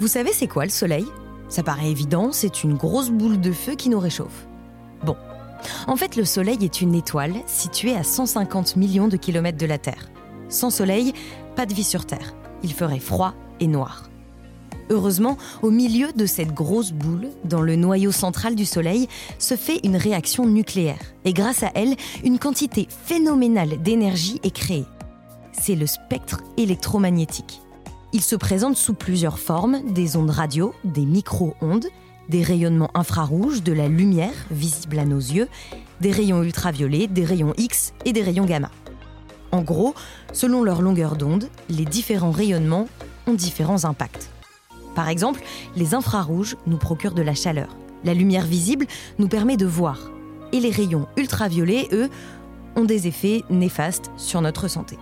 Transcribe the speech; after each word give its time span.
Vous 0.00 0.08
savez 0.08 0.32
c'est 0.32 0.46
quoi 0.46 0.64
le 0.64 0.70
soleil? 0.70 1.04
Ça 1.50 1.62
paraît 1.62 1.90
évident, 1.90 2.30
c'est 2.32 2.64
une 2.64 2.72
grosse 2.74 3.10
boule 3.10 3.38
de 3.38 3.52
feu 3.52 3.74
qui 3.74 3.90
nous 3.90 4.00
réchauffe. 4.00 4.46
Bon. 5.04 5.14
En 5.86 5.94
fait, 5.94 6.16
le 6.16 6.24
soleil 6.24 6.56
est 6.62 6.80
une 6.80 6.94
étoile 6.94 7.34
située 7.46 7.94
à 7.94 8.02
150 8.02 8.76
millions 8.76 9.08
de 9.08 9.18
kilomètres 9.18 9.58
de 9.58 9.66
la 9.66 9.76
Terre. 9.76 10.08
Sans 10.48 10.70
soleil, 10.70 11.12
pas 11.54 11.66
de 11.66 11.74
vie 11.74 11.84
sur 11.84 12.06
Terre. 12.06 12.34
Il 12.62 12.72
ferait 12.72 12.98
froid 12.98 13.34
et 13.60 13.66
noir. 13.66 14.08
Heureusement, 14.88 15.36
au 15.60 15.70
milieu 15.70 16.12
de 16.12 16.24
cette 16.24 16.54
grosse 16.54 16.92
boule, 16.92 17.28
dans 17.44 17.60
le 17.60 17.76
noyau 17.76 18.10
central 18.10 18.54
du 18.54 18.64
Soleil, 18.64 19.06
se 19.38 19.54
fait 19.54 19.80
une 19.84 19.96
réaction 19.96 20.46
nucléaire. 20.46 20.98
Et 21.26 21.34
grâce 21.34 21.62
à 21.62 21.72
elle, 21.74 21.94
une 22.24 22.38
quantité 22.38 22.88
phénoménale 23.04 23.82
d'énergie 23.82 24.40
est 24.44 24.50
créée. 24.50 24.86
C'est 25.52 25.76
le 25.76 25.86
spectre 25.86 26.40
électromagnétique. 26.56 27.60
Il 28.12 28.22
se 28.22 28.34
présente 28.34 28.76
sous 28.76 28.94
plusieurs 28.94 29.38
formes, 29.38 29.82
des 29.92 30.16
ondes 30.16 30.30
radio, 30.30 30.74
des 30.82 31.06
micro-ondes, 31.06 31.86
des 32.28 32.42
rayonnements 32.42 32.90
infrarouges, 32.94 33.62
de 33.62 33.72
la 33.72 33.86
lumière 33.86 34.34
visible 34.50 34.98
à 34.98 35.04
nos 35.04 35.18
yeux, 35.18 35.48
des 36.00 36.10
rayons 36.10 36.42
ultraviolets, 36.42 37.06
des 37.06 37.24
rayons 37.24 37.54
X 37.56 37.92
et 38.04 38.12
des 38.12 38.22
rayons 38.22 38.46
gamma. 38.46 38.70
En 39.52 39.62
gros, 39.62 39.94
selon 40.32 40.64
leur 40.64 40.82
longueur 40.82 41.14
d'onde, 41.14 41.48
les 41.68 41.84
différents 41.84 42.32
rayonnements 42.32 42.88
ont 43.28 43.34
différents 43.34 43.84
impacts. 43.84 44.30
Par 44.96 45.08
exemple, 45.08 45.40
les 45.76 45.94
infrarouges 45.94 46.56
nous 46.66 46.78
procurent 46.78 47.14
de 47.14 47.22
la 47.22 47.34
chaleur. 47.34 47.76
La 48.02 48.14
lumière 48.14 48.44
visible 48.44 48.86
nous 49.20 49.28
permet 49.28 49.56
de 49.56 49.66
voir. 49.66 50.10
Et 50.52 50.58
les 50.58 50.70
rayons 50.70 51.06
ultraviolets, 51.16 51.88
eux, 51.92 52.10
ont 52.74 52.84
des 52.84 53.06
effets 53.06 53.42
néfastes 53.50 54.10
sur 54.16 54.40
notre 54.40 54.66
santé. 54.66 54.98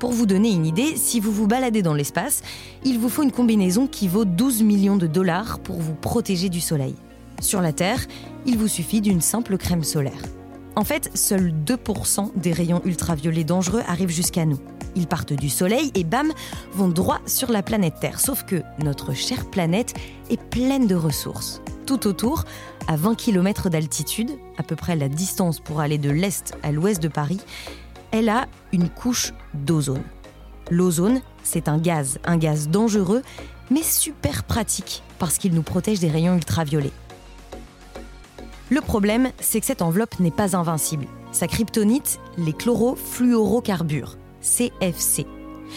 Pour 0.00 0.12
vous 0.12 0.24
donner 0.24 0.50
une 0.50 0.64
idée, 0.64 0.96
si 0.96 1.20
vous 1.20 1.30
vous 1.30 1.46
baladez 1.46 1.82
dans 1.82 1.92
l'espace, 1.92 2.40
il 2.84 2.98
vous 2.98 3.10
faut 3.10 3.22
une 3.22 3.30
combinaison 3.30 3.86
qui 3.86 4.08
vaut 4.08 4.24
12 4.24 4.62
millions 4.62 4.96
de 4.96 5.06
dollars 5.06 5.58
pour 5.58 5.76
vous 5.76 5.92
protéger 5.92 6.48
du 6.48 6.60
soleil. 6.60 6.94
Sur 7.42 7.60
la 7.60 7.74
Terre, 7.74 8.06
il 8.46 8.56
vous 8.56 8.66
suffit 8.66 9.02
d'une 9.02 9.20
simple 9.20 9.58
crème 9.58 9.84
solaire. 9.84 10.22
En 10.74 10.84
fait, 10.84 11.10
seuls 11.12 11.52
2% 11.66 12.30
des 12.34 12.54
rayons 12.54 12.80
ultraviolets 12.86 13.44
dangereux 13.44 13.82
arrivent 13.86 14.08
jusqu'à 14.08 14.46
nous. 14.46 14.58
Ils 14.96 15.06
partent 15.06 15.34
du 15.34 15.50
Soleil 15.50 15.90
et 15.94 16.04
bam, 16.04 16.32
vont 16.72 16.88
droit 16.88 17.20
sur 17.26 17.50
la 17.50 17.62
planète 17.62 17.96
Terre. 18.00 18.20
Sauf 18.20 18.44
que 18.44 18.62
notre 18.82 19.12
chère 19.12 19.50
planète 19.50 19.92
est 20.30 20.42
pleine 20.42 20.86
de 20.86 20.94
ressources. 20.94 21.60
Tout 21.84 22.06
autour, 22.06 22.44
à 22.88 22.96
20 22.96 23.16
km 23.16 23.68
d'altitude, 23.68 24.30
à 24.56 24.62
peu 24.62 24.76
près 24.76 24.96
la 24.96 25.10
distance 25.10 25.60
pour 25.60 25.80
aller 25.80 25.98
de 25.98 26.10
l'est 26.10 26.54
à 26.62 26.72
l'ouest 26.72 27.02
de 27.02 27.08
Paris, 27.08 27.40
elle 28.12 28.28
a 28.28 28.46
une 28.72 28.88
couche 28.88 29.32
d'ozone. 29.54 30.02
L'ozone, 30.70 31.20
c'est 31.42 31.68
un 31.68 31.78
gaz, 31.78 32.18
un 32.24 32.36
gaz 32.36 32.68
dangereux, 32.68 33.22
mais 33.70 33.82
super 33.82 34.44
pratique 34.44 35.02
parce 35.18 35.38
qu'il 35.38 35.54
nous 35.54 35.62
protège 35.62 36.00
des 36.00 36.10
rayons 36.10 36.34
ultraviolets. 36.34 36.92
Le 38.70 38.80
problème, 38.80 39.30
c'est 39.40 39.60
que 39.60 39.66
cette 39.66 39.82
enveloppe 39.82 40.20
n'est 40.20 40.30
pas 40.30 40.56
invincible. 40.56 41.06
Sa 41.32 41.48
kryptonite, 41.48 42.20
les 42.38 42.52
chlorofluorocarbures, 42.52 44.16
CFC. 44.40 45.26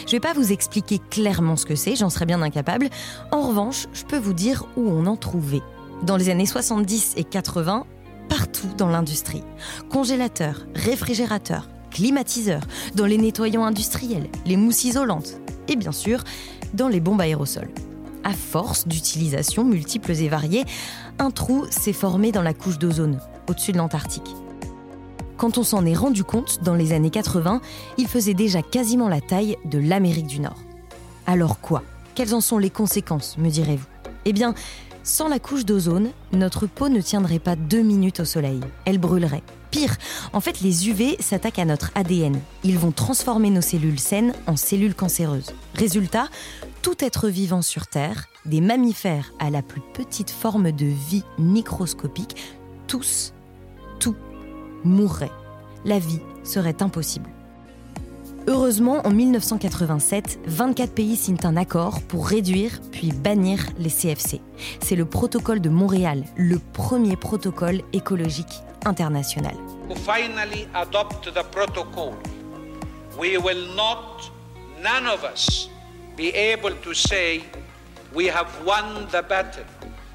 Je 0.00 0.06
ne 0.06 0.10
vais 0.12 0.20
pas 0.20 0.32
vous 0.32 0.52
expliquer 0.52 0.98
clairement 0.98 1.56
ce 1.56 1.66
que 1.66 1.74
c'est, 1.74 1.96
j'en 1.96 2.10
serais 2.10 2.26
bien 2.26 2.42
incapable. 2.42 2.88
En 3.30 3.42
revanche, 3.42 3.86
je 3.92 4.04
peux 4.04 4.18
vous 4.18 4.32
dire 4.32 4.66
où 4.76 4.88
on 4.88 5.06
en 5.06 5.16
trouvait. 5.16 5.62
Dans 6.02 6.16
les 6.16 6.28
années 6.30 6.46
70 6.46 7.14
et 7.16 7.24
80, 7.24 7.86
partout 8.28 8.68
dans 8.76 8.88
l'industrie. 8.88 9.42
Congélateurs, 9.90 10.66
réfrigérateurs, 10.74 11.68
climatiseurs, 11.92 12.62
dans 12.94 13.06
les 13.06 13.18
nettoyants 13.18 13.64
industriels, 13.64 14.28
les 14.46 14.56
mousses 14.56 14.84
isolantes 14.84 15.38
et 15.68 15.76
bien 15.76 15.92
sûr 15.92 16.24
dans 16.74 16.88
les 16.88 17.00
bombes 17.00 17.20
aérosols. 17.20 17.70
À 18.24 18.32
force 18.32 18.86
d'utilisations 18.86 19.64
multiples 19.64 20.12
et 20.12 20.28
variées, 20.28 20.64
un 21.18 21.30
trou 21.30 21.66
s'est 21.70 21.92
formé 21.92 22.32
dans 22.32 22.42
la 22.42 22.54
couche 22.54 22.78
d'ozone, 22.78 23.18
au-dessus 23.48 23.72
de 23.72 23.78
l'Antarctique. 23.78 24.36
Quand 25.36 25.58
on 25.58 25.64
s'en 25.64 25.84
est 25.84 25.94
rendu 25.94 26.22
compte 26.22 26.62
dans 26.62 26.74
les 26.74 26.92
années 26.92 27.10
80, 27.10 27.60
il 27.98 28.06
faisait 28.06 28.34
déjà 28.34 28.62
quasiment 28.62 29.08
la 29.08 29.20
taille 29.20 29.56
de 29.64 29.78
l'Amérique 29.78 30.28
du 30.28 30.38
Nord. 30.38 30.62
Alors 31.26 31.60
quoi? 31.60 31.82
Quelles 32.14 32.34
en 32.34 32.40
sont 32.40 32.58
les 32.58 32.70
conséquences, 32.70 33.36
me 33.38 33.50
direz-vous? 33.50 33.86
Eh 34.24 34.32
bien, 34.32 34.54
sans 35.02 35.26
la 35.26 35.40
couche 35.40 35.64
d'ozone, 35.64 36.10
notre 36.32 36.66
peau 36.66 36.88
ne 36.88 37.00
tiendrait 37.00 37.40
pas 37.40 37.56
deux 37.56 37.82
minutes 37.82 38.20
au 38.20 38.24
soleil. 38.24 38.60
Elle 38.84 38.98
brûlerait. 38.98 39.42
Pire, 39.72 39.96
en 40.34 40.40
fait, 40.40 40.60
les 40.60 40.90
UV 40.90 41.16
s'attaquent 41.18 41.58
à 41.58 41.64
notre 41.64 41.92
ADN. 41.94 42.38
Ils 42.62 42.78
vont 42.78 42.92
transformer 42.92 43.48
nos 43.48 43.62
cellules 43.62 43.98
saines 43.98 44.34
en 44.46 44.54
cellules 44.54 44.94
cancéreuses. 44.94 45.54
Résultat, 45.74 46.28
tout 46.82 47.02
être 47.02 47.28
vivant 47.28 47.62
sur 47.62 47.86
Terre, 47.86 48.26
des 48.44 48.60
mammifères 48.60 49.32
à 49.38 49.48
la 49.48 49.62
plus 49.62 49.80
petite 49.94 50.30
forme 50.30 50.72
de 50.72 50.84
vie 50.84 51.24
microscopique, 51.38 52.36
tous, 52.86 53.32
tout, 53.98 54.16
mourrait. 54.84 55.32
La 55.86 55.98
vie 55.98 56.20
serait 56.44 56.82
impossible. 56.82 57.30
Heureusement, 58.48 59.06
en 59.06 59.10
1987, 59.10 60.40
24 60.46 60.92
pays 60.92 61.16
signent 61.16 61.38
un 61.44 61.56
accord 61.56 62.02
pour 62.02 62.26
réduire 62.26 62.78
puis 62.90 63.10
bannir 63.10 63.64
les 63.78 63.88
CFC. 63.88 64.42
C'est 64.82 64.96
le 64.96 65.06
protocole 65.06 65.60
de 65.60 65.70
Montréal, 65.70 66.24
le 66.36 66.58
premier 66.58 67.16
protocole 67.16 67.80
écologique 67.94 68.62
international. 68.86 69.56
finally 69.96 70.68
adopt 70.74 71.32
the 71.32 71.42
protocol, 71.44 72.16
we 73.18 73.36
will 73.38 73.66
not, 73.74 74.30
none 74.82 75.06
of 75.06 75.24
us, 75.24 75.68
be 76.16 76.28
able 76.30 76.74
to 76.82 76.94
say 76.94 77.42
we 78.14 78.26
have 78.26 78.48
won 78.64 79.06
the 79.10 79.22
battle 79.22 79.64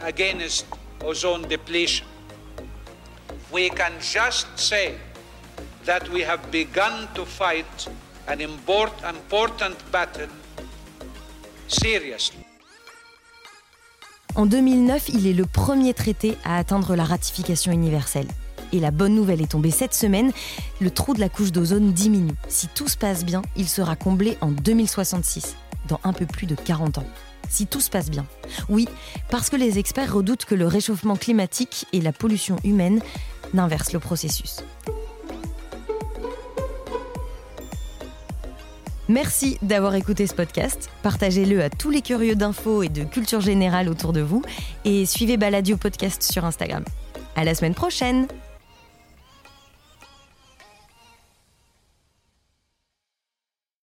against 0.00 0.66
ozone 1.02 1.42
depletion. 1.48 2.06
We 3.50 3.70
can 3.70 3.92
just 4.00 4.46
say 4.58 4.94
that 5.84 6.08
we 6.10 6.20
have 6.20 6.50
begun 6.50 7.08
to 7.14 7.24
fight 7.24 7.88
an 8.26 8.40
important 8.40 9.76
battle 9.90 10.28
seriously. 11.66 12.44
En 14.34 14.46
2009, 14.46 15.08
il 15.08 15.26
est 15.26 15.32
le 15.32 15.46
premier 15.46 15.94
traité 15.94 16.36
à 16.44 16.58
atteindre 16.58 16.94
la 16.94 17.04
ratification 17.04 17.72
universelle. 17.72 18.28
Et 18.72 18.80
la 18.80 18.90
bonne 18.90 19.14
nouvelle 19.14 19.40
est 19.40 19.52
tombée 19.52 19.70
cette 19.70 19.94
semaine, 19.94 20.32
le 20.80 20.90
trou 20.90 21.14
de 21.14 21.20
la 21.20 21.28
couche 21.28 21.52
d'ozone 21.52 21.92
diminue. 21.92 22.34
Si 22.48 22.68
tout 22.68 22.88
se 22.88 22.96
passe 22.96 23.24
bien, 23.24 23.42
il 23.56 23.68
sera 23.68 23.96
comblé 23.96 24.36
en 24.40 24.50
2066, 24.50 25.56
dans 25.88 26.00
un 26.04 26.12
peu 26.12 26.26
plus 26.26 26.46
de 26.46 26.54
40 26.54 26.98
ans. 26.98 27.06
Si 27.48 27.66
tout 27.66 27.80
se 27.80 27.90
passe 27.90 28.10
bien. 28.10 28.26
Oui, 28.68 28.88
parce 29.30 29.48
que 29.48 29.56
les 29.56 29.78
experts 29.78 30.14
redoutent 30.14 30.44
que 30.44 30.54
le 30.54 30.66
réchauffement 30.66 31.16
climatique 31.16 31.86
et 31.92 32.00
la 32.00 32.12
pollution 32.12 32.56
humaine 32.64 33.00
n'inversent 33.54 33.92
le 33.92 34.00
processus. 34.00 34.62
Merci 39.08 39.56
d'avoir 39.62 39.94
écouté 39.94 40.26
ce 40.26 40.34
podcast. 40.34 40.90
Partagez-le 41.02 41.62
à 41.62 41.70
tous 41.70 41.88
les 41.88 42.02
curieux 42.02 42.34
d'infos 42.34 42.82
et 42.82 42.90
de 42.90 43.04
culture 43.04 43.40
générale 43.40 43.88
autour 43.88 44.12
de 44.12 44.20
vous. 44.20 44.42
Et 44.84 45.06
suivez 45.06 45.38
Baladio 45.38 45.78
Podcast 45.78 46.22
sur 46.22 46.44
Instagram. 46.44 46.84
À 47.34 47.44
la 47.44 47.54
semaine 47.54 47.74
prochaine! 47.74 48.26